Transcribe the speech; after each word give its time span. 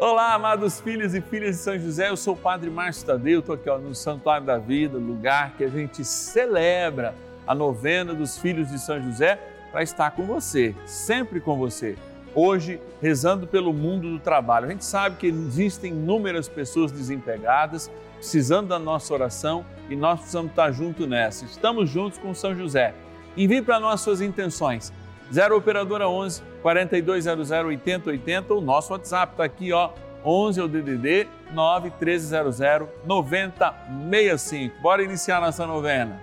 Olá, 0.00 0.34
amados 0.34 0.78
filhos 0.78 1.12
e 1.12 1.20
filhas 1.20 1.56
de 1.56 1.62
São 1.62 1.76
José, 1.76 2.08
eu 2.08 2.16
sou 2.16 2.34
o 2.34 2.36
Padre 2.36 2.70
Márcio 2.70 3.04
Tadeu, 3.04 3.40
estou 3.40 3.56
aqui 3.56 3.68
ó, 3.68 3.78
no 3.78 3.96
Santuário 3.96 4.46
da 4.46 4.56
Vida, 4.56 4.96
lugar 4.96 5.56
que 5.56 5.64
a 5.64 5.68
gente 5.68 6.04
celebra 6.04 7.16
a 7.44 7.52
novena 7.52 8.14
dos 8.14 8.38
filhos 8.38 8.70
de 8.70 8.78
São 8.78 9.02
José 9.02 9.40
para 9.72 9.82
estar 9.82 10.12
com 10.12 10.22
você, 10.22 10.72
sempre 10.86 11.40
com 11.40 11.58
você. 11.58 11.96
Hoje, 12.32 12.80
rezando 13.02 13.44
pelo 13.44 13.72
mundo 13.72 14.08
do 14.08 14.20
trabalho. 14.20 14.66
A 14.66 14.68
gente 14.68 14.84
sabe 14.84 15.16
que 15.16 15.26
existem 15.26 15.90
inúmeras 15.90 16.48
pessoas 16.48 16.92
desempregadas, 16.92 17.90
precisando 18.14 18.68
da 18.68 18.78
nossa 18.78 19.12
oração 19.12 19.66
e 19.90 19.96
nós 19.96 20.20
precisamos 20.20 20.50
estar 20.50 20.70
juntos 20.70 21.08
nessa. 21.08 21.44
Estamos 21.44 21.90
juntos 21.90 22.20
com 22.20 22.32
São 22.34 22.54
José. 22.54 22.94
Envie 23.36 23.62
para 23.62 23.80
nós 23.80 24.00
suas 24.00 24.20
intenções 24.20 24.92
0 25.32 25.56
Operadora 25.56 26.08
11 26.08 26.42
4200 26.62 27.50
8080. 27.50 28.54
O 28.54 28.60
nosso 28.60 28.92
WhatsApp 28.92 29.32
está 29.32 29.44
aqui, 29.44 29.72
ó. 29.72 29.90
11 30.24 30.60
é 30.60 30.62
o 30.62 30.68
DDD 30.68 31.28
9 31.52 31.92
1300 32.00 32.58
9065. 33.06 34.82
Bora 34.82 35.02
iniciar 35.02 35.40
nossa 35.40 35.66
novena. 35.66 36.20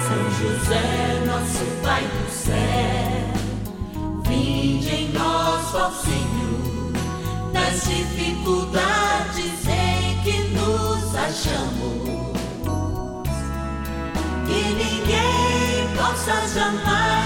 São 0.00 0.30
José, 0.38 1.24
nosso 1.26 1.64
Pai 1.82 2.02
do 2.02 2.30
céu, 2.30 2.54
vinde 4.22 4.94
em 4.94 5.08
nós, 5.12 5.74
ó 5.74 5.90
Senhor, 5.90 6.92
nas 7.52 7.88
dificuldades 7.88 9.66
em 9.68 10.22
que 10.22 10.48
nos 10.54 11.14
achamos 11.14 11.75
ninguém 16.26 16.40
possa 16.40 16.48
jamais 16.48 17.25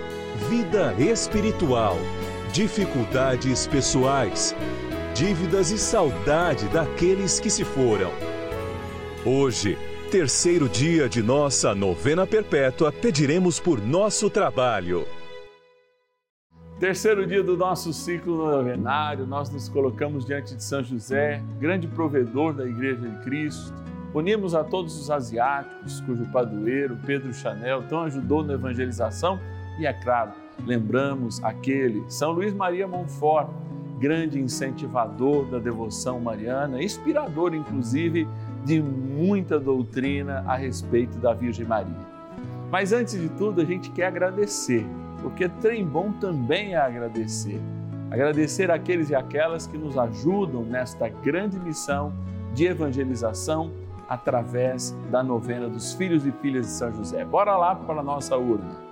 vida 0.49 0.93
espiritual, 0.97 1.97
dificuldades 2.51 3.67
pessoais, 3.67 4.55
dívidas 5.13 5.71
e 5.71 5.77
saudade 5.77 6.67
daqueles 6.69 7.39
que 7.39 7.49
se 7.49 7.63
foram. 7.63 8.11
Hoje, 9.25 9.77
terceiro 10.09 10.67
dia 10.67 11.07
de 11.07 11.21
nossa 11.21 11.75
novena 11.75 12.25
perpétua, 12.25 12.91
pediremos 12.91 13.59
por 13.59 13.79
nosso 13.79 14.29
trabalho. 14.29 15.05
Terceiro 16.79 17.27
dia 17.27 17.43
do 17.43 17.55
nosso 17.55 17.93
ciclo 17.93 18.37
novenário, 18.37 19.27
nós 19.27 19.51
nos 19.51 19.69
colocamos 19.69 20.25
diante 20.25 20.55
de 20.55 20.63
São 20.63 20.83
José, 20.83 21.39
grande 21.59 21.87
provedor 21.87 22.53
da 22.53 22.65
Igreja 22.65 23.07
de 23.07 23.23
Cristo. 23.23 23.71
Unimos 24.13 24.55
a 24.55 24.63
todos 24.63 24.99
os 24.99 25.11
asiáticos, 25.11 26.01
cujo 26.01 26.25
padroeiro, 26.31 26.97
Pedro 27.05 27.31
Chanel, 27.31 27.83
tão 27.83 28.01
ajudou 28.01 28.43
na 28.43 28.53
evangelização. 28.53 29.39
E 29.79 29.85
é 29.85 29.93
claro, 29.93 30.31
lembramos 30.65 31.43
aquele, 31.43 32.03
São 32.07 32.31
Luís 32.31 32.53
Maria 32.53 32.87
Monfort, 32.87 33.49
grande 33.99 34.39
incentivador 34.39 35.45
da 35.45 35.59
devoção 35.59 36.19
mariana, 36.19 36.81
inspirador, 36.81 37.53
inclusive, 37.53 38.27
de 38.65 38.81
muita 38.81 39.59
doutrina 39.59 40.43
a 40.47 40.55
respeito 40.55 41.17
da 41.19 41.33
Virgem 41.33 41.65
Maria. 41.65 42.11
Mas 42.71 42.93
antes 42.93 43.19
de 43.19 43.29
tudo, 43.29 43.61
a 43.61 43.65
gente 43.65 43.91
quer 43.91 44.07
agradecer, 44.07 44.85
porque 45.21 45.47
trem 45.47 45.85
bom 45.85 46.11
também 46.13 46.73
é 46.73 46.77
agradecer. 46.77 47.59
Agradecer 48.09 48.71
àqueles 48.71 49.09
e 49.09 49.15
aquelas 49.15 49.67
que 49.67 49.77
nos 49.77 49.97
ajudam 49.97 50.63
nesta 50.63 51.07
grande 51.07 51.59
missão 51.59 52.11
de 52.53 52.65
evangelização 52.65 53.71
através 54.09 54.97
da 55.09 55.23
novena 55.23 55.69
dos 55.69 55.93
filhos 55.93 56.25
e 56.25 56.31
filhas 56.31 56.65
de 56.65 56.71
São 56.73 56.91
José. 56.91 57.23
Bora 57.23 57.55
lá 57.55 57.75
para 57.75 58.01
a 58.01 58.03
nossa 58.03 58.35
urna. 58.35 58.90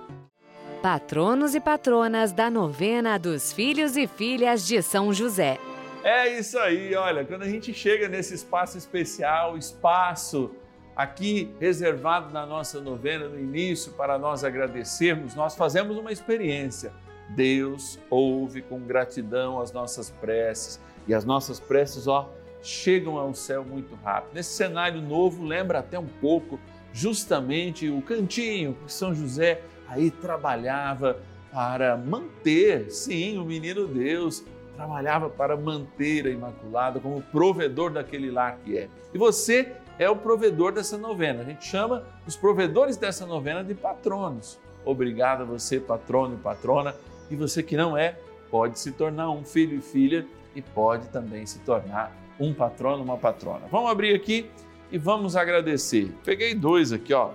Patronos 0.82 1.54
e 1.54 1.60
patronas 1.60 2.32
da 2.32 2.50
novena 2.50 3.18
dos 3.18 3.52
filhos 3.52 3.98
e 3.98 4.06
filhas 4.06 4.66
de 4.66 4.80
São 4.80 5.12
José. 5.12 5.58
É 6.02 6.38
isso 6.38 6.58
aí, 6.58 6.94
olha, 6.94 7.22
quando 7.22 7.42
a 7.42 7.48
gente 7.48 7.74
chega 7.74 8.08
nesse 8.08 8.32
espaço 8.32 8.78
especial, 8.78 9.58
espaço 9.58 10.50
aqui 10.96 11.54
reservado 11.60 12.32
na 12.32 12.46
nossa 12.46 12.80
novena 12.80 13.28
no 13.28 13.38
início 13.38 13.92
para 13.92 14.18
nós 14.18 14.42
agradecermos, 14.42 15.34
nós 15.34 15.54
fazemos 15.54 15.98
uma 15.98 16.12
experiência. 16.12 16.94
Deus 17.28 17.98
ouve 18.08 18.62
com 18.62 18.80
gratidão 18.80 19.60
as 19.60 19.72
nossas 19.72 20.08
preces 20.08 20.80
e 21.06 21.12
as 21.12 21.26
nossas 21.26 21.60
preces, 21.60 22.06
ó, 22.06 22.32
chegam 22.62 23.18
ao 23.18 23.34
céu 23.34 23.62
muito 23.62 23.94
rápido. 23.96 24.32
Nesse 24.32 24.54
cenário 24.54 25.02
novo, 25.02 25.44
lembra 25.44 25.80
até 25.80 25.98
um 25.98 26.08
pouco 26.08 26.58
justamente 26.90 27.90
o 27.90 28.00
cantinho 28.00 28.74
que 28.86 28.90
São 28.90 29.14
José 29.14 29.60
aí 29.90 30.10
trabalhava 30.10 31.18
para 31.52 31.96
manter, 31.96 32.90
sim, 32.90 33.36
o 33.38 33.44
menino 33.44 33.86
Deus 33.86 34.44
trabalhava 34.76 35.28
para 35.28 35.56
manter 35.56 36.26
a 36.26 36.30
Imaculada 36.30 37.00
como 37.00 37.20
provedor 37.20 37.90
daquele 37.90 38.30
lar 38.30 38.56
que 38.64 38.78
é. 38.78 38.88
E 39.12 39.18
você 39.18 39.72
é 39.98 40.08
o 40.08 40.16
provedor 40.16 40.72
dessa 40.72 40.96
novena. 40.96 41.42
A 41.42 41.44
gente 41.44 41.66
chama 41.66 42.04
os 42.26 42.36
provedores 42.36 42.96
dessa 42.96 43.26
novena 43.26 43.62
de 43.62 43.74
patronos. 43.74 44.58
Obrigado 44.84 45.42
a 45.42 45.44
você, 45.44 45.78
patrono 45.78 46.36
e 46.36 46.38
patrona. 46.38 46.94
E 47.30 47.36
você 47.36 47.62
que 47.62 47.76
não 47.76 47.96
é, 47.96 48.16
pode 48.50 48.78
se 48.78 48.92
tornar 48.92 49.30
um 49.30 49.44
filho 49.44 49.76
e 49.76 49.82
filha 49.82 50.26
e 50.54 50.62
pode 50.62 51.08
também 51.08 51.44
se 51.44 51.58
tornar 51.58 52.16
um 52.38 52.54
patrono, 52.54 53.02
uma 53.02 53.18
patrona. 53.18 53.66
Vamos 53.70 53.90
abrir 53.90 54.14
aqui 54.14 54.48
e 54.90 54.96
vamos 54.96 55.36
agradecer. 55.36 56.10
Peguei 56.24 56.54
dois 56.54 56.92
aqui, 56.92 57.12
ó. 57.12 57.32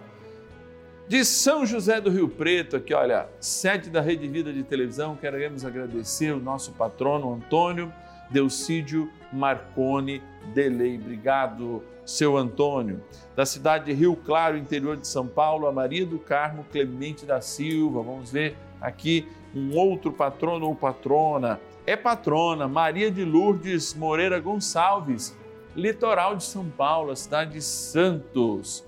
De 1.08 1.24
São 1.24 1.68
José 1.68 2.02
do 2.02 2.10
Rio 2.10 2.28
Preto, 2.28 2.76
aqui, 2.76 2.92
olha, 2.92 3.30
sede 3.40 3.92
da 3.92 4.02
Rede 4.02 4.28
Vida 4.28 4.52
de 4.52 4.64
Televisão, 4.64 5.16
queremos 5.16 5.64
agradecer 5.64 6.32
o 6.34 6.40
nosso 6.40 6.72
patrono 6.72 7.32
Antônio 7.32 7.94
Delcídio 8.32 9.12
Marcone 9.32 10.24
Delei. 10.52 10.98
Obrigado, 10.98 11.84
seu 12.04 12.36
Antônio. 12.36 13.04
Da 13.36 13.46
cidade 13.46 13.86
de 13.86 13.94
Rio 13.94 14.16
Claro, 14.16 14.58
interior 14.58 14.98
de 14.98 15.08
São 15.08 15.28
Paulo, 15.28 15.68
a 15.68 15.72
Maria 15.72 16.08
do 16.08 16.18
Carmo 16.18 16.66
Clemente 16.72 17.24
da 17.24 17.40
Silva. 17.40 18.02
Vamos 18.02 18.32
ver 18.32 18.58
aqui 18.82 19.28
um 19.56 19.78
outro 19.78 20.12
patrono 20.12 20.66
ou 20.66 20.74
patrona. 20.74 21.60
É 21.86 21.96
patrona 21.96 22.68
Maria 22.68 23.12
de 23.12 23.24
Lourdes 23.24 23.94
Moreira 23.94 24.40
Gonçalves, 24.40 25.38
litoral 25.76 26.36
de 26.36 26.44
São 26.46 26.68
Paulo, 26.68 27.12
a 27.12 27.16
cidade 27.16 27.54
de 27.54 27.62
Santos. 27.62 28.84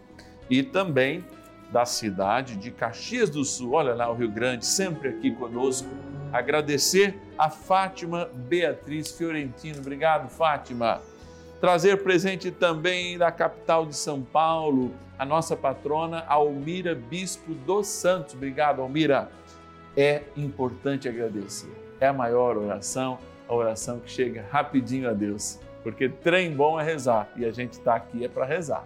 E 0.50 0.63
também 0.63 1.24
da 1.72 1.86
cidade 1.86 2.56
de 2.56 2.72
Caxias 2.72 3.30
do 3.30 3.44
Sul, 3.44 3.74
olha 3.74 3.94
lá 3.94 4.10
o 4.10 4.16
Rio 4.16 4.31
Grande, 4.31 4.66
sempre 4.66 5.10
aqui 5.10 5.31
conosco. 5.31 5.88
Agradecer 6.31 7.18
a 7.38 7.50
Fátima 7.50 8.30
Beatriz 8.34 9.12
Fiorentino. 9.12 9.80
Obrigado, 9.80 10.30
Fátima. 10.30 11.02
Trazer 11.60 12.04
presente 12.04 12.52
também 12.52 13.18
da 13.18 13.31
capital 13.31 13.86
de 13.86 13.96
São 13.96 14.22
Paulo, 14.22 14.94
a 15.18 15.25
nossa 15.25 15.56
patrona 15.56 16.24
Almira 16.28 16.94
Bispo 16.94 17.54
dos 17.54 17.88
Santos. 17.88 18.34
Obrigado, 18.34 18.81
Almira. 18.81 19.30
É 19.96 20.22
importante 20.36 21.10
agradecer. 21.10 21.72
É 22.00 22.08
a 22.08 22.14
maior 22.14 22.58
oração, 22.58 23.18
a 23.50 23.54
oração 23.56 24.00
que 24.00 24.12
chega 24.12 24.46
rapidinho 24.52 25.10
a 25.10 25.14
Deus. 25.14 25.60
Porque 25.81 26.08
trem 26.08 26.56
bom 26.56 26.80
é 26.80 26.84
rezar 26.84 27.30
e 27.36 27.46
a 27.46 27.52
gente 27.52 27.74
está 27.74 27.96
aqui 27.96 28.24
é 28.24 28.28
para 28.28 28.46
rezar. 28.46 28.86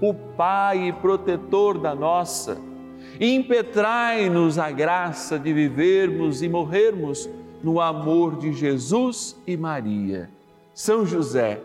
o 0.00 0.12
Pai 0.12 0.88
e 0.88 0.92
protetor 0.92 1.78
da 1.78 1.94
nossa, 1.94 2.58
impetrai-nos 3.20 4.58
a 4.58 4.70
graça 4.70 5.38
de 5.38 5.52
vivermos 5.52 6.42
e 6.42 6.48
morrermos 6.48 7.28
no 7.62 7.80
amor 7.80 8.36
de 8.36 8.52
Jesus 8.52 9.40
e 9.46 9.56
Maria. 9.56 10.30
São 10.74 11.06
José, 11.06 11.60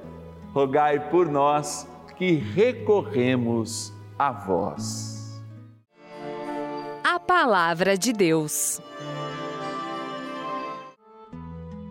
rogai 0.54 1.10
por 1.10 1.28
nós 1.28 1.88
que 2.18 2.34
recorremos 2.36 3.94
a 4.18 4.32
vós. 4.32 5.42
A 7.04 7.20
Palavra 7.20 7.98
de 7.98 8.14
Deus. 8.14 8.80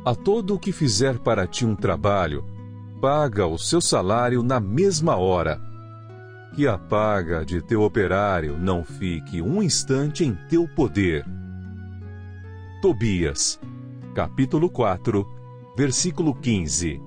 A 0.04 0.14
todo 0.14 0.54
o 0.54 0.58
que 0.58 0.72
fizer 0.72 1.18
para 1.18 1.46
ti 1.46 1.66
um 1.66 1.76
trabalho, 1.76 2.44
paga 3.02 3.46
o 3.46 3.58
seu 3.58 3.80
salário 3.80 4.42
na 4.42 4.58
mesma 4.58 5.16
hora. 5.16 5.69
Que 6.54 6.66
a 6.66 6.76
paga 6.76 7.44
de 7.44 7.62
teu 7.62 7.82
operário 7.82 8.58
não 8.58 8.84
fique 8.84 9.40
um 9.40 9.62
instante 9.62 10.24
em 10.24 10.34
teu 10.48 10.68
poder. 10.68 11.24
Tobias 12.82 13.60
capítulo 14.14 14.68
4, 14.68 15.24
versículo 15.76 16.34
15. 16.34 17.00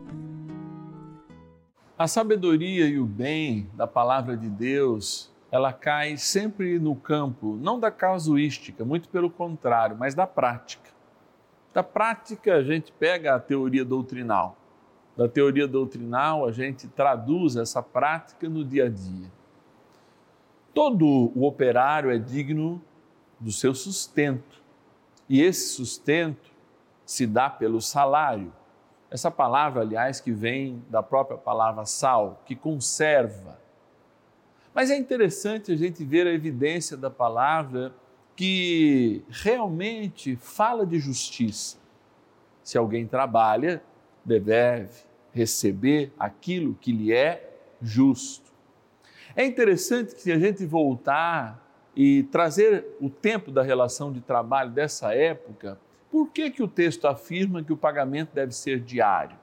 A 1.97 2.07
sabedoria 2.07 2.87
e 2.87 2.97
o 2.97 3.05
bem 3.05 3.69
da 3.73 3.85
palavra 3.85 4.37
de 4.37 4.49
Deus, 4.49 5.31
ela 5.51 5.73
cai 5.73 6.17
sempre 6.17 6.79
no 6.79 6.95
campo, 6.95 7.57
não 7.61 7.79
da 7.79 7.91
casuística, 7.91 8.85
muito 8.85 9.09
pelo 9.09 9.29
contrário, 9.29 9.97
mas 9.97 10.15
da 10.15 10.25
prática. 10.25 10.89
Da 11.73 11.83
prática, 11.83 12.55
a 12.55 12.63
gente 12.63 12.91
pega 12.91 13.35
a 13.35 13.39
teoria 13.39 13.83
doutrinal. 13.83 14.57
Da 15.15 15.27
teoria 15.27 15.67
doutrinal, 15.67 16.45
a 16.45 16.51
gente 16.51 16.87
traduz 16.87 17.55
essa 17.55 17.83
prática 17.83 18.49
no 18.49 18.65
dia 18.65 18.85
a 18.85 18.89
dia. 18.89 19.31
Todo 20.73 21.05
o 21.35 21.45
operário 21.45 22.09
é 22.09 22.17
digno 22.17 22.81
do 23.39 23.51
seu 23.51 23.75
sustento. 23.75 24.63
E 25.29 25.41
esse 25.41 25.73
sustento 25.73 26.51
se 27.05 27.27
dá 27.27 27.49
pelo 27.49 27.79
salário. 27.79 28.51
Essa 29.11 29.29
palavra, 29.29 29.81
aliás, 29.81 30.19
que 30.19 30.31
vem 30.31 30.83
da 30.89 31.03
própria 31.03 31.37
palavra 31.37 31.85
sal, 31.85 32.41
que 32.45 32.55
conserva. 32.55 33.59
Mas 34.73 34.89
é 34.89 34.97
interessante 34.97 35.71
a 35.71 35.75
gente 35.75 36.03
ver 36.03 36.25
a 36.25 36.31
evidência 36.31 36.97
da 36.97 37.11
palavra 37.11 37.93
que 38.35 39.23
realmente 39.29 40.35
fala 40.35 40.85
de 40.85 40.97
justiça. 40.97 41.77
Se 42.63 42.77
alguém 42.77 43.05
trabalha, 43.05 43.83
deve 44.25 44.89
receber 45.31 46.11
aquilo 46.19 46.75
que 46.75 46.91
lhe 46.91 47.13
é 47.13 47.51
justo. 47.81 48.51
É 49.35 49.45
interessante 49.45 50.15
que 50.15 50.31
a 50.31 50.39
gente 50.39 50.65
voltar 50.65 51.61
e 51.95 52.23
trazer 52.23 52.85
o 52.99 53.09
tempo 53.09 53.51
da 53.51 53.61
relação 53.61 54.11
de 54.11 54.21
trabalho 54.21 54.71
dessa 54.71 55.13
época 55.13 55.77
por 56.13 56.29
que, 56.29 56.51
que 56.51 56.61
o 56.61 56.67
texto 56.67 57.07
afirma 57.07 57.63
que 57.63 57.73
o 57.73 57.77
pagamento 57.77 58.35
deve 58.35 58.51
ser 58.51 58.79
diário? 58.79 59.35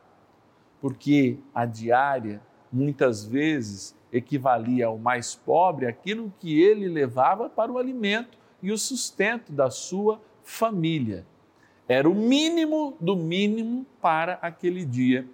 Porque 0.80 1.36
a 1.52 1.66
diária, 1.66 2.40
muitas 2.72 3.24
vezes, 3.24 3.92
equivalia 4.12 4.86
ao 4.86 4.96
mais 4.96 5.34
pobre 5.34 5.86
aquilo 5.86 6.32
que 6.38 6.62
ele 6.62 6.86
levava 6.86 7.50
para 7.50 7.72
o 7.72 7.76
alimento 7.76 8.38
e 8.62 8.70
o 8.70 8.78
sustento 8.78 9.50
da 9.50 9.68
sua 9.68 10.20
família. 10.44 11.26
Era 11.90 12.08
o 12.08 12.14
mínimo 12.14 12.96
do 13.00 13.16
mínimo 13.16 13.84
para 14.00 14.34
aquele 14.34 14.84
dia. 14.84 15.26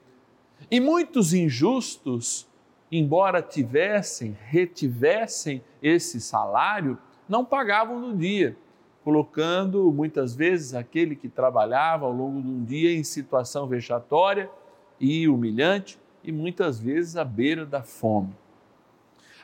E 0.71 0.81
muitos 0.81 1.35
injustos, 1.35 2.49
embora 2.91 3.43
tivessem, 3.43 4.35
retivessem 4.49 5.63
esse 5.83 6.19
salário, 6.19 6.97
não 7.29 7.45
pagavam 7.45 8.01
no 8.01 8.17
dia 8.17 8.57
colocando 9.05 9.93
muitas 9.93 10.35
vezes 10.35 10.73
aquele 10.73 11.15
que 11.15 11.29
trabalhava 11.29 12.07
ao 12.07 12.13
longo 12.13 12.41
de 12.41 12.49
um 12.49 12.65
dia 12.65 12.91
em 12.91 13.05
situação 13.05 13.69
vexatória 13.69 14.51
e 14.99 15.29
humilhante 15.29 15.97
e 16.25 16.33
muitas 16.33 16.81
vezes 16.81 17.17
à 17.17 17.25
beira 17.25 17.67
da 17.67 17.83
fome. 17.83 18.35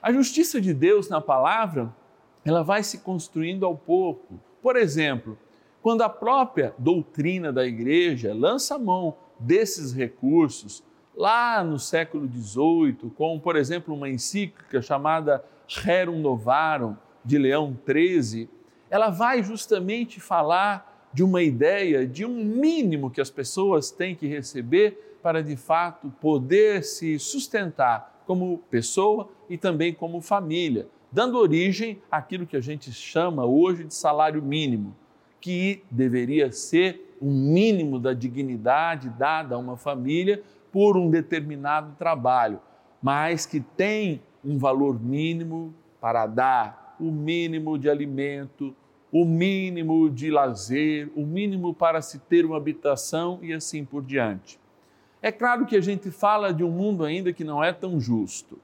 A 0.01 0.11
justiça 0.11 0.59
de 0.61 0.73
Deus 0.73 1.11
na 1.11 1.21
palavra, 1.21 1.95
ela 2.43 2.65
vai 2.65 2.83
se 2.83 3.01
construindo 3.01 3.67
ao 3.67 3.77
pouco. 3.77 4.41
Por 4.63 4.77
exemplo, 4.77 5.39
quando 5.83 6.03
a 6.03 6.09
própria 6.09 6.75
doutrina 6.79 7.53
da 7.53 7.67
igreja 7.67 8.33
lança 8.33 8.79
mão 8.79 9.17
desses 9.39 9.93
recursos, 9.93 10.83
lá 11.15 11.63
no 11.65 11.79
século 11.79 12.27
XVIII, 12.29 13.11
com, 13.17 13.39
por 13.41 13.57
exemplo, 13.57 13.95
uma 13.95 14.09
encíclica 14.09 14.81
chamada 14.81 15.45
Rerum 15.69 16.21
Novarum, 16.21 16.97
de 17.25 17.39
Leão 17.39 17.77
XIII, 17.87 18.49
ela 18.91 19.11
vai 19.11 19.43
justamente 19.43 20.21
falar 20.21 21.09
de 21.13 21.23
uma 21.23 21.43
ideia 21.43 22.07
de 22.07 22.25
um 22.25 22.45
mínimo 22.45 23.11
que 23.11 23.21
as 23.21 23.31
pessoas 23.31 23.91
têm 23.91 24.15
que 24.15 24.27
receber 24.27 25.19
para 25.23 25.43
de 25.43 25.57
fato 25.57 26.13
poder 26.21 26.83
se 26.83 27.19
sustentar 27.19 28.23
como 28.27 28.59
pessoa 28.71 29.29
e 29.49 29.57
também 29.57 29.93
como 29.93 30.21
família, 30.21 30.89
dando 31.11 31.39
origem 31.39 32.01
àquilo 32.11 32.47
que 32.47 32.57
a 32.57 32.61
gente 32.61 32.93
chama 32.93 33.45
hoje 33.45 33.85
de 33.85 33.95
salário 33.95 34.43
mínimo, 34.43 34.97
que 35.43 35.83
deveria 35.91 36.53
ser 36.53 37.17
o 37.21 37.27
um 37.27 37.53
mínimo 37.53 37.99
da 37.99 38.15
dignidade 38.15 39.11
dada 39.11 39.57
a 39.57 39.59
uma 39.59 39.77
família 39.77 40.43
por 40.71 40.97
um 40.97 41.11
determinado 41.11 41.95
trabalho, 41.99 42.61
mas 43.03 43.45
que 43.45 43.61
tem 43.61 44.23
um 44.45 44.57
valor 44.57 44.99
mínimo 45.03 45.75
para 46.01 46.27
dar 46.27 46.97
o 46.99 47.11
mínimo 47.11 47.77
de 47.77 47.91
alimento, 47.91 48.75
o 49.11 49.25
mínimo 49.25 50.09
de 50.09 50.31
lazer, 50.31 51.11
o 51.15 51.27
mínimo 51.27 51.75
para 51.75 52.01
se 52.01 52.21
ter 52.21 52.47
uma 52.47 52.57
habitação 52.57 53.41
e 53.43 53.53
assim 53.53 53.85
por 53.85 54.03
diante. 54.03 54.59
É 55.21 55.31
claro 55.31 55.67
que 55.67 55.77
a 55.77 55.81
gente 55.81 56.11
fala 56.11 56.53
de 56.55 56.63
um 56.65 56.71
mundo 56.71 57.05
ainda 57.05 57.33
que 57.33 57.45
não 57.45 57.63
é 57.63 57.73
tão 57.73 58.01
justo, 58.01 58.59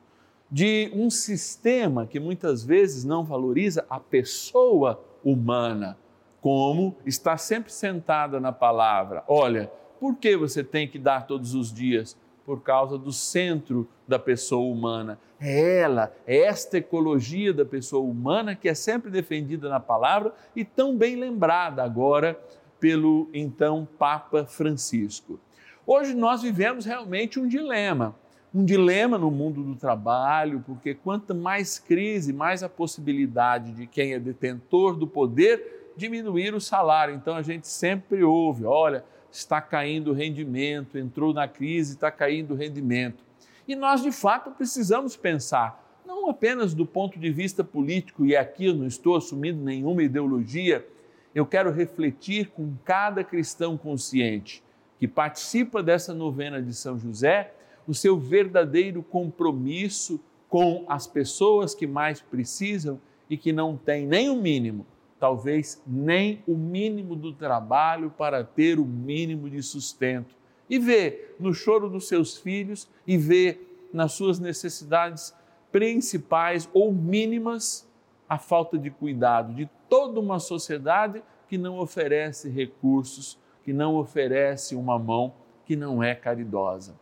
de 0.50 0.90
um 0.94 1.10
sistema 1.10 2.06
que 2.06 2.18
muitas 2.18 2.64
vezes 2.64 3.04
não 3.04 3.24
valoriza 3.24 3.84
a 3.90 4.00
pessoa 4.00 5.04
humana, 5.22 5.98
como 6.40 6.96
está 7.04 7.36
sempre 7.36 7.72
sentada 7.72 8.38
na 8.40 8.52
palavra. 8.52 9.24
Olha, 9.26 9.70
por 9.98 10.16
que 10.16 10.36
você 10.36 10.62
tem 10.62 10.86
que 10.86 10.98
dar 10.98 11.26
todos 11.26 11.54
os 11.54 11.72
dias? 11.72 12.16
Por 12.44 12.62
causa 12.62 12.96
do 12.96 13.12
centro 13.12 13.88
da 14.06 14.18
pessoa 14.18 14.72
humana. 14.72 15.18
É 15.40 15.80
ela, 15.80 16.12
é 16.26 16.38
esta 16.38 16.78
ecologia 16.78 17.52
da 17.52 17.64
pessoa 17.64 18.02
humana 18.02 18.54
que 18.54 18.68
é 18.68 18.74
sempre 18.74 19.10
defendida 19.10 19.68
na 19.68 19.78
palavra 19.78 20.32
e 20.56 20.64
tão 20.64 20.96
bem 20.96 21.16
lembrada 21.16 21.82
agora 21.82 22.38
pelo 22.80 23.28
então 23.32 23.86
Papa 23.98 24.44
Francisco. 24.44 25.38
Hoje 25.86 26.14
nós 26.14 26.42
vivemos 26.42 26.84
realmente 26.84 27.38
um 27.38 27.46
dilema, 27.46 28.14
um 28.54 28.64
dilema 28.64 29.16
no 29.16 29.30
mundo 29.30 29.62
do 29.62 29.74
trabalho, 29.74 30.62
porque 30.66 30.94
quanto 30.94 31.34
mais 31.34 31.78
crise, 31.78 32.32
mais 32.32 32.62
a 32.62 32.68
possibilidade 32.68 33.72
de 33.72 33.86
quem 33.86 34.12
é 34.12 34.18
detentor 34.18 34.96
do 34.96 35.06
poder 35.06 35.77
diminuir 35.98 36.54
o 36.54 36.60
salário. 36.60 37.14
Então 37.14 37.34
a 37.34 37.42
gente 37.42 37.68
sempre 37.68 38.22
ouve, 38.22 38.64
olha, 38.64 39.04
está 39.30 39.60
caindo 39.60 40.12
o 40.12 40.14
rendimento, 40.14 40.96
entrou 40.96 41.34
na 41.34 41.46
crise, 41.46 41.94
está 41.94 42.10
caindo 42.10 42.54
o 42.54 42.56
rendimento. 42.56 43.22
E 43.66 43.74
nós 43.74 44.02
de 44.02 44.12
fato 44.12 44.52
precisamos 44.52 45.16
pensar, 45.16 45.84
não 46.06 46.30
apenas 46.30 46.72
do 46.72 46.86
ponto 46.86 47.18
de 47.18 47.30
vista 47.30 47.62
político, 47.62 48.24
e 48.24 48.34
aqui 48.34 48.66
eu 48.66 48.74
não 48.74 48.86
estou 48.86 49.16
assumindo 49.16 49.62
nenhuma 49.62 50.02
ideologia, 50.02 50.86
eu 51.34 51.44
quero 51.44 51.70
refletir 51.70 52.48
com 52.48 52.74
cada 52.84 53.22
cristão 53.22 53.76
consciente 53.76 54.62
que 54.98 55.06
participa 55.06 55.82
dessa 55.82 56.14
novena 56.14 56.62
de 56.62 56.74
São 56.74 56.98
José, 56.98 57.52
o 57.86 57.94
seu 57.94 58.18
verdadeiro 58.18 59.02
compromisso 59.02 60.20
com 60.48 60.84
as 60.88 61.06
pessoas 61.06 61.74
que 61.74 61.86
mais 61.86 62.20
precisam 62.20 63.00
e 63.28 63.36
que 63.36 63.52
não 63.52 63.76
têm 63.76 64.06
nem 64.06 64.30
o 64.30 64.36
mínimo, 64.36 64.86
talvez 65.18 65.82
nem 65.86 66.42
o 66.46 66.54
mínimo 66.56 67.16
do 67.16 67.32
trabalho 67.32 68.10
para 68.16 68.44
ter 68.44 68.78
o 68.78 68.84
mínimo 68.84 69.50
de 69.50 69.62
sustento. 69.62 70.36
E 70.68 70.78
vê 70.78 71.32
no 71.38 71.52
choro 71.52 71.88
dos 71.88 72.08
seus 72.08 72.36
filhos 72.36 72.88
e 73.06 73.16
vê 73.16 73.58
nas 73.92 74.12
suas 74.12 74.38
necessidades 74.38 75.34
principais 75.72 76.68
ou 76.72 76.92
mínimas 76.92 77.88
a 78.28 78.38
falta 78.38 78.76
de 78.76 78.90
cuidado 78.90 79.54
de 79.54 79.68
toda 79.88 80.20
uma 80.20 80.38
sociedade 80.38 81.22
que 81.48 81.56
não 81.56 81.78
oferece 81.78 82.48
recursos 82.50 83.38
que 83.68 83.72
não 83.74 83.96
oferece 83.96 84.74
uma 84.74 84.98
mão 84.98 85.34
que 85.66 85.76
não 85.76 86.02
é 86.02 86.14
caridosa. 86.14 86.94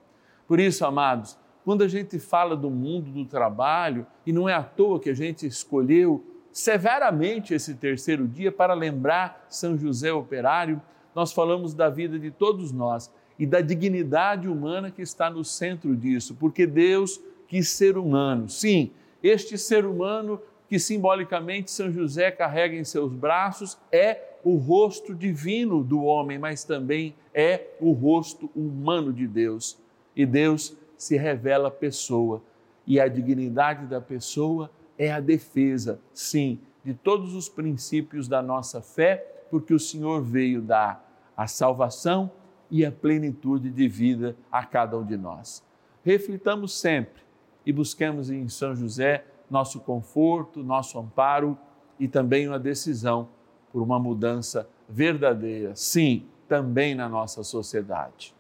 Por 0.49 0.59
isso, 0.59 0.85
amados, 0.85 1.39
quando 1.65 1.85
a 1.85 1.87
gente 1.87 2.19
fala 2.19 2.57
do 2.57 2.69
mundo 2.69 3.13
do 3.13 3.25
trabalho, 3.25 4.05
e 4.27 4.33
não 4.33 4.49
é 4.49 4.55
à 4.55 4.65
toa 4.65 4.99
que 4.99 5.09
a 5.09 5.15
gente 5.15 5.47
escolheu 5.47 6.25
severamente 6.57 7.53
esse 7.53 7.75
terceiro 7.75 8.27
dia 8.27 8.51
para 8.51 8.73
lembrar 8.73 9.47
São 9.47 9.77
José 9.77 10.11
Operário, 10.11 10.81
nós 11.15 11.31
falamos 11.31 11.75
da 11.75 11.91
vida 11.91 12.19
de 12.19 12.31
todos 12.31 12.73
nós 12.73 13.13
e 13.39 13.45
da 13.45 13.61
dignidade 13.61 14.49
humana 14.49 14.91
que 14.91 15.03
está 15.03 15.29
no 15.29 15.45
centro 15.45 15.95
disso, 15.95 16.35
porque 16.41 16.67
Deus 16.67 17.21
quis 17.47 17.69
ser 17.69 17.99
humano. 17.99 18.49
Sim, 18.49 18.91
este 19.23 19.59
ser 19.59 19.85
humano 19.85 20.41
que 20.67 20.79
simbolicamente 20.79 21.71
São 21.71 21.93
José 21.93 22.31
carrega 22.31 22.75
em 22.75 22.85
seus 22.85 23.13
braços 23.13 23.77
é 23.93 24.39
o 24.43 24.57
rosto 24.57 25.15
divino 25.15 25.85
do 25.85 26.05
homem, 26.05 26.39
mas 26.39 26.65
também 26.65 27.15
é 27.35 27.67
o 27.79 27.93
rosto 27.93 28.51
humano 28.57 29.13
de 29.13 29.27
Deus. 29.27 29.79
E 30.17 30.25
Deus 30.25 30.75
se 30.97 31.19
revela 31.19 31.71
pessoa, 31.71 32.43
e 32.87 32.99
a 32.99 33.09
dignidade 33.09 33.85
da 33.85 34.01
pessoa 34.01 34.71
é 34.99 35.13
a 35.13 35.21
defesa, 35.21 36.01
sim, 36.13 36.61
de 36.85 36.95
todos 36.95 37.35
os 37.35 37.49
princípios 37.49 38.29
da 38.29 38.43
nossa 38.43 38.81
fé, 38.81 39.45
porque 39.51 39.75
o 39.75 39.79
Senhor 39.79 40.23
veio 40.23 40.63
dar 40.63 41.05
a 41.37 41.47
salvação 41.47 42.31
e 42.71 42.85
a 42.85 42.91
plenitude 42.91 43.71
de 43.71 43.89
vida 43.89 44.37
a 44.51 44.65
cada 44.65 44.97
um 44.97 45.05
de 45.05 45.17
nós. 45.17 45.65
Reflitamos 46.05 46.79
sempre 46.79 47.23
e 47.65 47.73
busquemos 47.73 48.31
em 48.31 48.49
São 48.49 48.75
José 48.75 49.25
nosso 49.51 49.81
conforto, 49.81 50.63
nosso 50.63 50.99
amparo 50.99 51.57
e 51.99 52.09
também 52.09 52.49
uma 52.49 52.59
decisão 52.59 53.29
por 53.73 53.83
uma 53.83 53.99
mudança 53.99 54.69
verdadeira, 54.89 55.75
sim, 55.75 56.27
também 56.49 56.95
na 56.95 57.09
nossa 57.09 57.43
sociedade. 57.43 58.35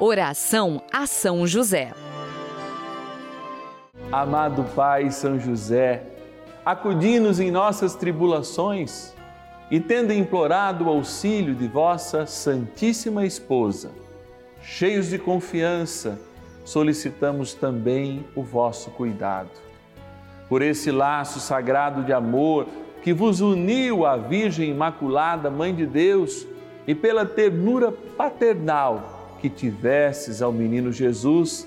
Oração 0.00 0.82
a 0.92 1.06
São 1.06 1.46
José. 1.46 1.92
Amado 4.12 4.62
Pai 4.74 5.10
São 5.10 5.40
José, 5.40 6.02
acudi-nos 6.66 7.40
em 7.40 7.50
nossas 7.50 7.94
tribulações 7.94 9.14
e, 9.70 9.80
tendo 9.80 10.12
implorado 10.12 10.84
o 10.84 10.90
auxílio 10.90 11.54
de 11.54 11.66
vossa 11.66 12.26
Santíssima 12.26 13.24
Esposa, 13.24 13.90
cheios 14.60 15.08
de 15.08 15.18
confiança, 15.18 16.20
solicitamos 16.62 17.54
também 17.54 18.22
o 18.36 18.42
vosso 18.42 18.90
cuidado. 18.90 19.48
Por 20.46 20.60
esse 20.60 20.90
laço 20.90 21.40
sagrado 21.40 22.04
de 22.04 22.12
amor, 22.12 22.66
que 23.02 23.14
vos 23.14 23.40
uniu 23.40 24.04
à 24.04 24.18
Virgem 24.18 24.68
Imaculada, 24.68 25.50
Mãe 25.50 25.74
de 25.74 25.86
Deus, 25.86 26.46
e 26.86 26.94
pela 26.94 27.24
ternura 27.24 27.90
paternal 27.90 29.38
que 29.40 29.48
tivesses 29.48 30.42
ao 30.42 30.52
menino 30.52 30.92
Jesus, 30.92 31.66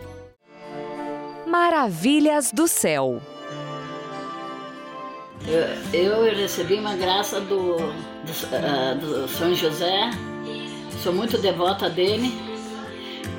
Maravilhas 1.51 2.49
do 2.49 2.65
céu. 2.65 3.21
Eu, 5.45 6.23
eu 6.23 6.33
recebi 6.33 6.75
uma 6.75 6.95
graça 6.95 7.41
do, 7.41 7.75
do, 7.75 7.81
uh, 7.81 8.97
do 8.97 9.27
São 9.27 9.53
José, 9.53 10.11
sou 11.03 11.11
muito 11.11 11.37
devota 11.37 11.89
dele. 11.89 12.31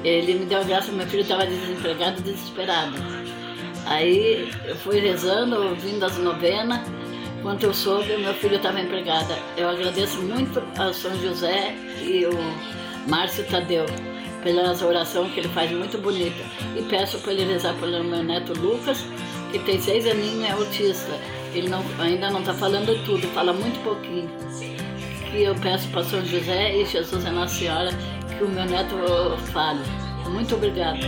Ele 0.05 0.35
me 0.35 0.45
deu 0.45 0.63
graça, 0.63 0.93
meu 0.93 1.07
filho 1.07 1.23
estava 1.23 1.47
desempregado, 1.47 2.21
desesperado. 2.21 2.97
Aí 3.87 4.53
eu 4.67 4.77
fui 4.77 5.01
rezando, 5.01 5.71
ouvindo 5.71 6.05
as 6.05 6.19
novenas 6.19 6.81
quando 7.41 7.65
eu 7.65 7.73
soube, 7.73 8.15
meu 8.19 8.35
filho 8.35 8.57
estava 8.57 8.79
empregado. 8.79 9.35
Eu 9.57 9.71
agradeço 9.71 10.21
muito 10.21 10.63
ao 10.79 10.93
São 10.93 11.19
José 11.19 11.75
e 11.99 12.27
o 12.27 13.09
Márcio 13.09 13.43
Tadeu, 13.45 13.87
pelas 14.43 14.83
orações 14.83 15.33
que 15.33 15.41
ele 15.41 15.49
faz 15.49 15.71
muito 15.71 15.99
bonita. 15.99 16.43
E 16.77 16.83
peço 16.83 17.19
para 17.19 17.33
ele 17.33 17.45
rezar 17.45 17.75
pelo 17.75 18.05
meu 18.05 18.23
neto 18.23 18.53
Lucas, 18.59 19.05
que 19.51 19.59
tem 19.61 19.81
seis 19.81 20.07
aninhos 20.07 20.41
e 20.41 20.45
é 20.45 20.51
autista. 20.51 21.13
Ele 21.55 21.69
não, 21.69 21.85
ainda 21.99 22.31
não 22.31 22.41
está 22.41 22.55
falando 22.55 23.05
tudo, 23.05 23.27
fala 23.29 23.53
muito 23.53 23.83
pouquinho. 23.83 24.31
E 25.35 25.43
eu 25.43 25.55
peço 25.55 25.89
para 25.89 26.05
São 26.05 26.25
José 26.25 26.77
e 26.77 26.85
Jesus 26.85 27.25
é 27.25 27.31
Nossa 27.31 27.55
Senhora 27.55 27.91
que 28.37 28.45
o 28.45 28.49
meu 28.49 28.65
neto 28.65 28.97
fale. 29.53 29.81
Muito 30.29 30.55
obrigada. 30.55 30.99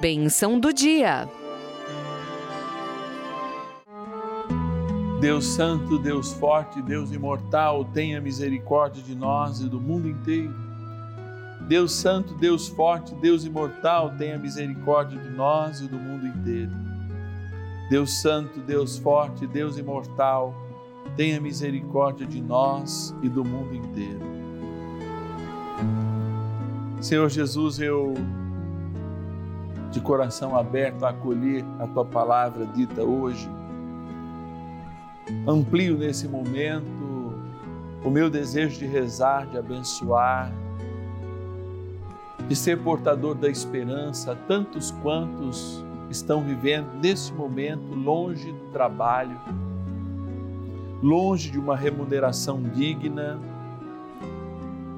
Benção 0.00 0.60
do 0.60 0.72
dia. 0.72 1.26
Deus 5.24 5.46
Santo, 5.46 5.98
Deus 5.98 6.34
Forte, 6.34 6.82
Deus 6.82 7.10
Imortal, 7.10 7.82
tenha 7.94 8.20
misericórdia 8.20 9.02
de 9.02 9.14
nós 9.14 9.58
e 9.62 9.66
do 9.66 9.80
mundo 9.80 10.06
inteiro. 10.06 10.54
Deus 11.66 11.92
Santo, 11.92 12.34
Deus 12.34 12.68
Forte, 12.68 13.14
Deus 13.14 13.42
Imortal, 13.42 14.10
tenha 14.18 14.36
misericórdia 14.36 15.18
de 15.18 15.30
nós 15.30 15.80
e 15.80 15.88
do 15.88 15.98
mundo 15.98 16.26
inteiro. 16.26 16.72
Deus 17.88 18.20
Santo, 18.20 18.60
Deus 18.60 18.98
Forte, 18.98 19.46
Deus 19.46 19.78
Imortal, 19.78 20.54
tenha 21.16 21.40
misericórdia 21.40 22.26
de 22.26 22.42
nós 22.42 23.16
e 23.22 23.28
do 23.30 23.42
mundo 23.42 23.74
inteiro. 23.74 24.20
Senhor 27.00 27.30
Jesus, 27.30 27.80
eu 27.80 28.12
de 29.90 30.02
coração 30.02 30.54
aberto 30.54 31.02
a 31.06 31.08
acolher 31.08 31.64
a 31.78 31.86
tua 31.86 32.04
palavra 32.04 32.66
dita 32.66 33.02
hoje. 33.02 33.48
Amplio 35.46 35.96
nesse 35.96 36.28
momento 36.28 37.32
o 38.04 38.10
meu 38.10 38.28
desejo 38.28 38.78
de 38.78 38.86
rezar, 38.86 39.46
de 39.46 39.56
abençoar, 39.56 40.52
de 42.46 42.54
ser 42.54 42.78
portador 42.78 43.34
da 43.34 43.48
esperança. 43.48 44.36
Tantos 44.46 44.90
quantos 45.02 45.82
estão 46.10 46.42
vivendo 46.42 46.86
nesse 47.02 47.32
momento 47.32 47.94
longe 47.94 48.52
do 48.52 48.66
trabalho, 48.72 49.40
longe 51.02 51.50
de 51.50 51.58
uma 51.58 51.76
remuneração 51.76 52.62
digna, 52.62 53.40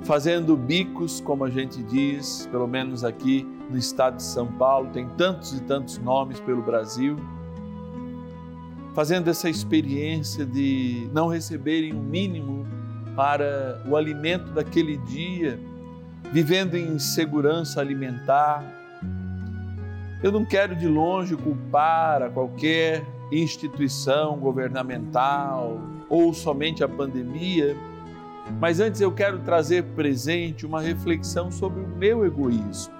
fazendo 0.02 0.56
bicos, 0.56 1.20
como 1.20 1.44
a 1.44 1.50
gente 1.50 1.82
diz, 1.82 2.48
pelo 2.50 2.66
menos 2.66 3.04
aqui 3.04 3.46
no 3.70 3.76
estado 3.76 4.16
de 4.16 4.22
São 4.22 4.46
Paulo, 4.46 4.88
tem 4.92 5.08
tantos 5.10 5.52
e 5.52 5.60
tantos 5.62 5.98
nomes 5.98 6.40
pelo 6.40 6.62
Brasil, 6.62 7.16
fazendo 8.96 9.28
essa 9.28 9.50
experiência 9.50 10.46
de 10.46 11.06
não 11.12 11.28
receberem 11.28 11.92
o 11.92 11.98
um 11.98 12.02
mínimo 12.02 12.66
para 13.14 13.82
o 13.86 13.94
alimento 13.94 14.50
daquele 14.52 14.96
dia, 14.96 15.60
vivendo 16.32 16.76
em 16.76 16.94
insegurança 16.94 17.78
alimentar. 17.78 18.64
Eu 20.22 20.32
não 20.32 20.46
quero 20.46 20.74
de 20.74 20.88
longe 20.88 21.36
culpar 21.36 22.22
a 22.22 22.30
qualquer 22.30 23.04
instituição 23.30 24.38
governamental 24.38 25.78
ou 26.08 26.32
somente 26.32 26.82
a 26.82 26.88
pandemia, 26.88 27.76
mas 28.58 28.80
antes 28.80 29.02
eu 29.02 29.12
quero 29.12 29.40
trazer 29.40 29.84
presente 29.94 30.64
uma 30.64 30.80
reflexão 30.80 31.50
sobre 31.50 31.82
o 31.82 31.86
meu 31.86 32.24
egoísmo 32.24 32.94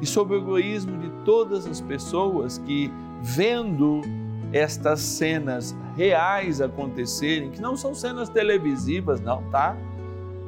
e 0.00 0.06
sobre 0.06 0.36
o 0.36 0.40
egoísmo 0.40 0.96
de 0.96 1.10
todas 1.26 1.66
as 1.66 1.78
pessoas 1.82 2.56
que, 2.56 2.90
vendo 3.22 4.00
estas 4.54 5.00
cenas 5.00 5.76
reais 5.96 6.60
acontecerem, 6.60 7.50
que 7.50 7.60
não 7.60 7.76
são 7.76 7.92
cenas 7.92 8.28
televisivas, 8.28 9.20
não, 9.20 9.42
tá? 9.50 9.76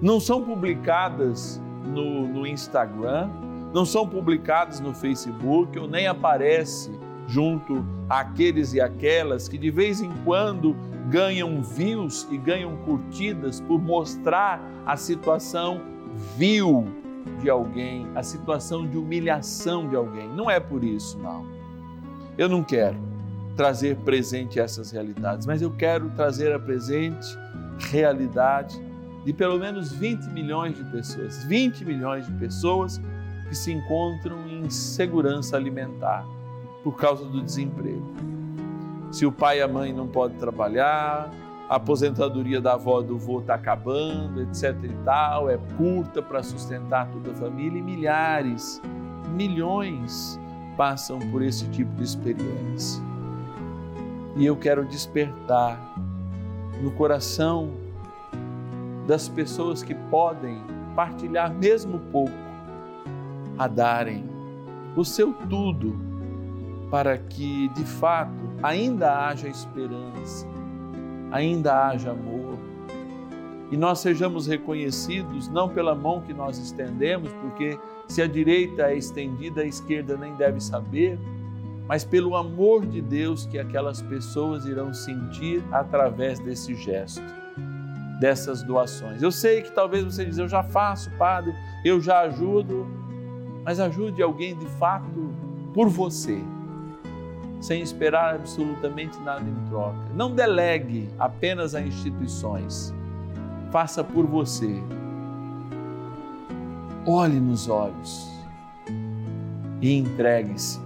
Não 0.01 0.21
são 0.21 0.45
publicadas 0.45 1.61
no, 1.85 2.29
no 2.29 2.47
Instagram, 2.47 3.29
não 3.75 3.85
são 3.85 4.09
publicadas 4.09 4.79
no 4.79 4.95
Facebook, 4.95 5.77
ou 5.77 5.89
nem 5.89 6.07
aparece 6.07 6.93
junto 7.27 7.85
àqueles 8.09 8.73
e 8.75 8.81
aquelas 8.81 9.49
que 9.49 9.59
de 9.59 9.73
vez 9.73 10.01
em 10.01 10.13
quando 10.25 10.77
ganham 11.11 11.61
views 11.61 12.29
e 12.31 12.39
ganham 12.39 12.77
curtidas 12.85 13.61
por 13.61 13.83
mostrar 13.83 14.61
a 14.87 14.97
situação 14.97 15.81
vil 16.37 16.87
de 17.41 17.51
alguém, 17.51 18.07
a 18.15 18.23
situação 18.23 18.87
de 18.87 18.97
humilhação 18.97 19.89
de 19.89 19.97
alguém. 19.97 20.29
Não 20.29 20.49
é 20.49 20.61
por 20.61 20.85
isso, 20.85 21.19
não. 21.19 21.45
Eu 22.39 22.49
não 22.49 22.63
quero 22.63 23.06
trazer 23.57 23.97
presente 23.97 24.61
essas 24.61 24.91
realidades, 24.91 25.47
mas 25.47 25.63
eu 25.63 25.71
quero 25.71 26.11
trazer 26.11 26.53
a 26.53 26.59
presente 26.59 27.27
realidade 27.79 28.79
de 29.25 29.33
pelo 29.33 29.59
menos 29.59 29.91
20 29.93 30.27
milhões 30.27 30.77
de 30.77 30.85
pessoas, 30.85 31.43
20 31.45 31.85
milhões 31.85 32.27
de 32.27 32.33
pessoas 32.33 33.01
que 33.49 33.55
se 33.55 33.73
encontram 33.73 34.47
em 34.47 34.67
insegurança 34.67 35.57
alimentar 35.57 36.25
por 36.85 36.97
causa 36.97 37.25
do 37.25 37.43
desemprego. 37.43 38.15
Se 39.11 39.25
o 39.25 39.33
pai 39.33 39.59
e 39.59 39.63
a 39.63 39.69
mãe 39.69 39.93
não 39.93 40.07
podem 40.07 40.37
trabalhar, 40.37 41.31
a 41.69 41.77
aposentadoria 41.77 42.61
da 42.61 42.75
avó 42.75 43.01
do 43.01 43.19
vô 43.19 43.41
está 43.41 43.55
acabando, 43.55 44.43
etc 44.43 44.77
e 44.85 45.05
tal, 45.05 45.51
é 45.51 45.59
curta 45.77 46.23
para 46.23 46.43
sustentar 46.43 47.09
toda 47.09 47.33
a 47.33 47.35
família 47.35 47.79
e 47.79 47.83
milhares, 47.83 48.81
milhões 49.31 50.39
passam 50.77 51.19
por 51.19 51.43
esse 51.43 51.67
tipo 51.71 51.91
de 51.97 52.05
experiência. 52.05 53.16
E 54.37 54.45
eu 54.45 54.57
quero 54.57 54.85
despertar 54.85 55.81
no 56.81 56.91
coração 56.93 57.71
das 59.07 59.29
pessoas 59.29 59.83
que 59.83 59.95
podem 59.95 60.63
partilhar 60.95 61.53
mesmo 61.53 61.99
pouco, 62.13 62.33
a 63.59 63.67
darem 63.67 64.25
o 64.95 65.05
seu 65.05 65.33
tudo 65.33 65.99
para 66.91 67.17
que 67.17 67.69
de 67.71 67.85
fato 67.85 68.33
ainda 68.63 69.27
haja 69.27 69.49
esperança 69.49 70.47
ainda 71.31 71.89
haja 71.89 72.13
amor. 72.13 72.57
E 73.71 73.77
nós 73.77 73.99
sejamos 73.99 74.47
reconhecidos 74.47 75.49
não 75.49 75.69
pela 75.69 75.95
mão 75.95 76.21
que 76.21 76.33
nós 76.33 76.59
estendemos, 76.59 77.33
porque 77.35 77.79
se 78.07 78.23
a 78.23 78.27
direita 78.27 78.83
é 78.83 78.97
estendida, 78.97 79.63
a 79.63 79.67
esquerda 79.67 80.17
nem 80.17 80.35
deve 80.35 80.61
saber, 80.61 81.19
mas 81.89 82.05
pelo 82.05 82.35
amor 82.35 82.85
de 82.85 83.01
Deus 83.01 83.47
que 83.47 83.59
aquelas 83.59 84.03
pessoas 84.03 84.67
irão 84.67 84.93
sentir 84.93 85.63
através 85.71 86.39
desse 86.41 86.75
gesto, 86.75 87.23
dessas 88.21 88.63
doações. 88.63 89.23
Eu 89.23 89.31
sei 89.31 89.63
que 89.63 89.71
talvez 89.71 90.05
você 90.05 90.25
diz, 90.25 90.39
eu 90.39 90.49
já 90.49 90.63
faço, 90.63 91.11
Padre, 91.13 91.55
eu 91.85 92.01
já 92.01 92.21
ajudo, 92.21 92.87
mas 93.65 93.79
ajude 93.79 94.23
alguém 94.23 94.57
de 94.57 94.67
fato 94.67 95.35
por 95.73 95.89
você 95.89 96.43
sem 97.61 97.83
esperar 97.83 98.35
absolutamente 98.35 99.19
nada 99.21 99.43
em 99.43 99.69
troca. 99.69 99.99
Não 100.15 100.33
delegue 100.33 101.09
apenas 101.19 101.75
a 101.75 101.81
instituições. 101.81 102.95
Faça 103.71 104.05
por 104.05 104.27
você. 104.27 104.83
Olhe 107.07 107.41
nos 107.41 107.69
olhos 107.69 108.31
e 109.81 109.97
entregue-se 109.97 110.86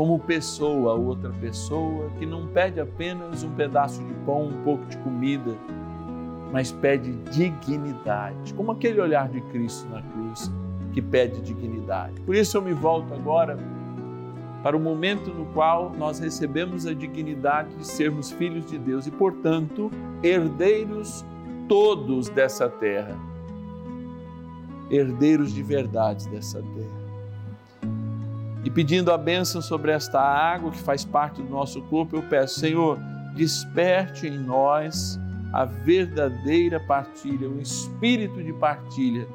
como 0.00 0.18
pessoa 0.18 0.94
outra 0.94 1.28
pessoa 1.28 2.08
que 2.18 2.24
não 2.24 2.46
pede 2.46 2.80
apenas 2.80 3.42
um 3.42 3.50
pedaço 3.50 4.02
de 4.02 4.14
pão, 4.24 4.46
um 4.46 4.64
pouco 4.64 4.86
de 4.86 4.96
comida, 4.96 5.54
mas 6.50 6.72
pede 6.72 7.12
dignidade, 7.30 8.54
como 8.54 8.72
aquele 8.72 8.98
olhar 8.98 9.28
de 9.28 9.42
Cristo 9.42 9.86
na 9.90 10.00
cruz 10.00 10.50
que 10.94 11.02
pede 11.02 11.42
dignidade. 11.42 12.18
Por 12.22 12.34
isso 12.34 12.56
eu 12.56 12.62
me 12.62 12.72
volto 12.72 13.12
agora 13.12 13.58
para 14.62 14.74
o 14.74 14.80
momento 14.80 15.34
no 15.34 15.44
qual 15.52 15.92
nós 15.98 16.18
recebemos 16.18 16.86
a 16.86 16.94
dignidade 16.94 17.74
de 17.74 17.86
sermos 17.86 18.32
filhos 18.32 18.64
de 18.64 18.78
Deus 18.78 19.06
e, 19.06 19.10
portanto, 19.10 19.90
herdeiros 20.22 21.26
todos 21.68 22.30
dessa 22.30 22.70
terra. 22.70 23.18
Herdeiros 24.90 25.52
de 25.52 25.62
verdade 25.62 26.26
dessa 26.30 26.62
terra. 26.62 26.99
E 28.64 28.70
pedindo 28.70 29.10
a 29.10 29.18
bênção 29.18 29.62
sobre 29.62 29.90
esta 29.90 30.20
água 30.20 30.70
que 30.70 30.78
faz 30.78 31.04
parte 31.04 31.40
do 31.40 31.48
nosso 31.48 31.80
corpo, 31.82 32.16
eu 32.16 32.22
peço, 32.22 32.60
Senhor, 32.60 32.98
desperte 33.34 34.26
em 34.26 34.38
nós 34.38 35.18
a 35.52 35.64
verdadeira 35.64 36.78
partilha, 36.80 37.48
o 37.48 37.60
espírito 37.60 38.42
de 38.42 38.52
partilha 38.52 39.26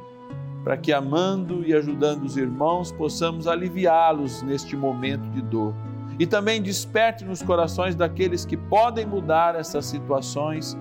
para 0.65 0.75
que, 0.75 0.91
amando 0.91 1.63
e 1.63 1.75
ajudando 1.75 2.23
os 2.23 2.35
irmãos, 2.35 2.91
possamos 2.91 3.47
aliviá-los 3.47 4.41
neste 4.41 4.75
momento 4.75 5.29
de 5.29 5.39
dor. 5.39 5.75
E 6.17 6.25
também 6.25 6.59
desperte 6.59 7.23
nos 7.23 7.43
corações 7.43 7.93
daqueles 7.93 8.45
que 8.45 8.57
podem 8.57 9.05
mudar 9.05 9.53
essas 9.53 9.85
situações, 9.85 10.75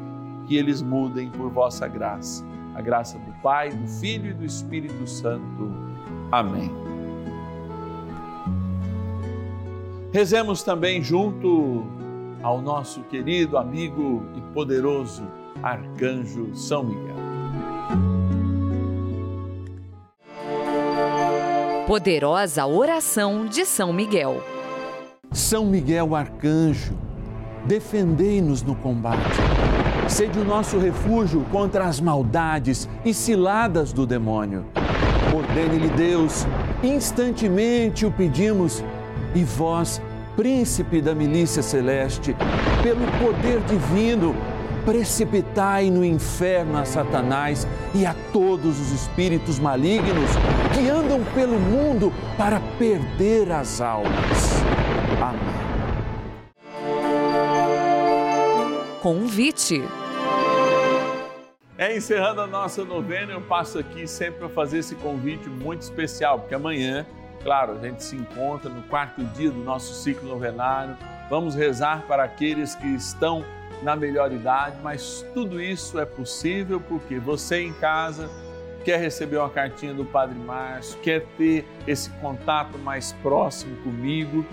que 0.47 0.57
eles 0.57 0.81
mudem 0.81 1.29
por 1.29 1.51
vossa 1.51 1.87
graça. 1.87 2.43
A 2.75 2.81
graça 2.81 3.19
do 3.19 3.43
Pai, 3.43 3.71
do 3.71 3.87
Filho 3.87 4.31
e 4.31 4.35
do 4.35 4.45
Espírito 4.45 5.07
Santo. 5.07 5.71
Amém. 6.33 6.94
Rezemos 10.15 10.63
também 10.63 11.03
junto 11.03 11.83
ao 12.41 12.63
nosso 12.63 13.01
querido 13.03 13.59
amigo 13.59 14.23
e 14.37 14.41
poderoso 14.55 15.25
arcanjo 15.61 16.55
São 16.55 16.85
Miguel. 16.85 17.17
Poderosa 21.89 22.65
oração 22.65 23.45
de 23.47 23.67
São 23.67 23.93
Miguel. 23.93 24.41
São 25.33 25.67
Miguel 25.67 26.15
arcanjo, 26.15 26.95
defendei-nos 27.67 28.63
no 28.63 28.77
combate. 28.77 29.19
Sede 30.09 30.39
o 30.39 30.45
nosso 30.45 30.79
refúgio 30.79 31.45
contra 31.51 31.87
as 31.87 31.99
maldades 31.99 32.89
e 33.05 33.13
ciladas 33.13 33.93
do 33.93 34.07
demônio. 34.07 34.65
Ordene-lhe 35.35 35.89
Deus, 35.89 36.47
instantemente 36.85 38.07
o 38.07 38.13
pedimos, 38.13 38.85
e 39.35 39.43
vós, 39.43 40.01
príncipe 40.37 41.01
da 41.01 41.15
milícia 41.15 41.63
celeste, 41.63 42.37
pelo 42.83 43.07
poder 43.19 43.61
divino, 43.61 44.35
precipitai 44.85 45.91
no 45.91 46.05
inferno 46.05 46.79
a 46.79 46.85
Satanás 46.85 47.67
e 47.95 48.05
a 48.05 48.15
todos 48.33 48.79
os 48.81 48.93
espíritos 48.93 49.59
malignos 49.59 50.31
que 50.75 50.89
andam 50.89 51.25
pelo 51.35 51.59
mundo 51.59 52.13
para 52.37 52.61
perder 52.79 53.51
as 53.51 53.81
almas. 53.81 54.63
Amém. 55.21 55.65
Convite. 59.01 59.83
É 61.77 61.97
encerrando 61.97 62.41
a 62.41 62.47
nossa 62.47 62.85
novena, 62.85 63.33
eu 63.33 63.41
passo 63.41 63.79
aqui 63.79 64.07
sempre 64.07 64.39
para 64.41 64.49
fazer 64.49 64.79
esse 64.79 64.95
convite 64.95 65.49
muito 65.49 65.83
especial, 65.83 66.39
porque 66.39 66.55
amanhã, 66.55 67.05
claro, 67.45 67.75
a 67.75 67.79
gente 67.79 68.03
se 68.03 68.17
encontra 68.17 68.71
no 68.71 68.83
quarto 68.85 69.23
dia 69.23 69.51
do 69.51 69.63
nosso 69.63 69.95
ciclo 69.95 70.29
novenário. 70.29 70.97
Vamos 71.29 71.55
rezar 71.55 72.03
para 72.09 72.25
aqueles 72.25 72.75
que 72.75 72.87
estão 72.87 73.45
na 73.83 73.95
melhor 73.95 74.33
idade, 74.33 74.77
mas 74.83 75.25
tudo 75.35 75.61
isso 75.61 76.01
é 76.01 76.07
possível 76.07 76.81
porque 76.81 77.19
você 77.19 77.61
em 77.61 77.73
casa 77.75 78.31
quer 78.83 78.99
receber 78.99 79.37
uma 79.37 79.51
cartinha 79.51 79.93
do 79.93 80.05
Padre 80.05 80.39
Márcio, 80.39 80.99
quer 81.01 81.25
ter 81.37 81.67
esse 81.87 82.11
contato 82.11 82.79
mais 82.79 83.13
próximo 83.13 83.77
comigo, 83.83 84.45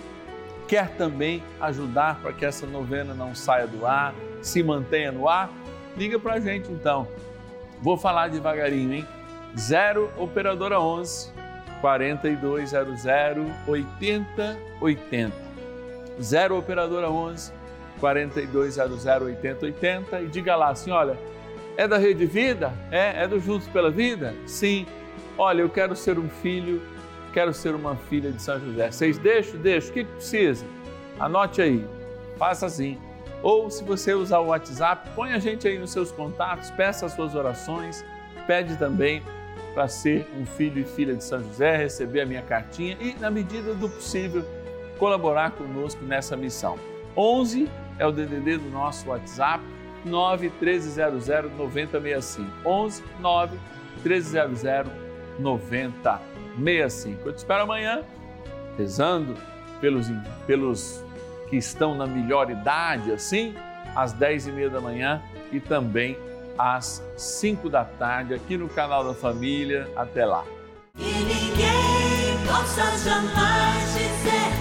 quer 0.68 0.90
também 0.96 1.44
ajudar 1.60 2.20
para 2.22 2.34
que 2.34 2.46
essa 2.46 2.66
novena 2.66 3.14
não 3.14 3.34
saia 3.34 3.68
do 3.68 3.86
ar, 3.86 4.14
se 4.42 4.62
mantenha 4.64 5.12
no 5.12 5.28
ar, 5.28 5.50
liga 5.98 6.20
para 6.20 6.34
a 6.34 6.40
gente 6.40 6.72
então. 6.72 7.08
Vou 7.82 7.98
falar 7.98 8.30
devagarinho, 8.30 8.94
hein? 8.94 9.08
0 9.58 10.10
Operadora 10.18 10.80
11 10.80 11.41
4200 11.82 13.06
8080. 13.68 15.52
0 16.22 16.58
Operadora 16.58 17.10
11 17.10 17.52
4200 18.00 19.06
8080 19.06 20.22
e 20.22 20.28
diga 20.28 20.56
lá 20.56 20.70
assim: 20.70 20.92
olha, 20.92 21.18
é 21.78 21.88
da 21.88 21.98
Rede 21.98 22.26
Vida? 22.26 22.74
É? 22.92 23.24
É 23.24 23.28
do 23.28 23.40
Juntos 23.40 23.68
pela 23.68 23.90
Vida? 23.90 24.34
Sim. 24.46 24.86
Olha, 25.38 25.62
eu 25.62 25.70
quero 25.70 25.96
ser 25.96 26.20
um 26.20 26.30
filho, 26.30 26.82
quero 27.34 27.54
ser 27.54 27.74
uma 27.74 27.96
filha 27.96 28.32
de 28.32 28.42
São 28.42 28.60
José. 28.60 28.92
Vocês 28.92 29.18
deixam? 29.18 29.60
Deixam. 29.60 29.92
O 29.92 29.94
que 29.94 30.04
precisa? 30.04 30.66
Anote 31.20 31.62
aí. 31.62 31.86
Faça 32.38 32.66
assim. 32.66 32.98
Ou 33.42 33.70
se 33.72 33.84
você 33.84 34.14
usar 34.14 34.40
o 34.40 34.48
WhatsApp, 34.48 35.10
põe 35.16 35.34
a 35.34 35.40
gente 35.40 35.68
aí 35.68 35.80
nos 35.80 35.92
seus 35.92 36.12
contatos, 36.12 36.70
peça 36.72 37.08
as 37.08 37.14
suas 37.14 37.34
orações, 37.34 38.06
pede 38.46 38.76
também 38.78 39.24
para 39.74 39.88
ser 39.88 40.28
um 40.38 40.46
filho 40.46 40.82
e 40.82 40.84
filha 40.84 41.16
de 41.16 41.24
São 41.24 41.42
José, 41.42 41.78
receber 41.78 42.22
a 42.22 42.26
minha 42.26 42.42
cartinha 42.42 42.98
e, 43.00 43.16
na 43.20 43.30
medida 43.30 43.74
do 43.74 43.90
possível, 43.90 44.44
colaborar 44.98 45.52
conosco 45.52 46.04
nessa 46.04 46.36
missão. 46.36 46.78
11 47.16 47.70
é 47.98 48.06
o 48.06 48.12
DDD 48.12 48.58
do 48.58 48.70
nosso 48.70 49.10
WhatsApp, 49.10 49.64
9 50.06 50.52
1300 50.60 51.28
9065. 51.58 52.52
11 52.66 53.04
9 53.20 53.60
1300 54.04 54.92
9065. 55.40 57.28
Eu 57.28 57.34
te 57.34 57.38
espero 57.38 57.64
amanhã, 57.64 58.04
rezando 58.78 59.36
pelos, 59.80 60.08
pelos 60.46 61.04
que 61.50 61.58
estão 61.58 61.96
na 61.96 62.06
melhor 62.06 62.50
idade, 62.50 63.12
assim, 63.12 63.54
às 63.96 64.14
10 64.14 64.48
e 64.48 64.52
meia 64.52 64.70
da 64.70 64.80
manhã 64.80 65.22
e 65.52 65.60
também 65.60 66.18
às 66.62 67.04
5 67.18 67.70
da 67.70 67.84
tarde, 67.84 68.36
aqui 68.36 68.56
no 68.56 68.70
canal 68.70 69.04
da 69.04 69.14
Família. 69.16 69.90
Até 69.96 70.26
lá. 70.26 70.44
E 70.96 71.04
ninguém 71.04 72.38
possa 72.46 72.98
jamais 72.98 73.94
dizer 73.94 74.61